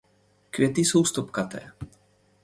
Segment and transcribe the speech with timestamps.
[0.49, 1.71] Květy jsou stopkaté.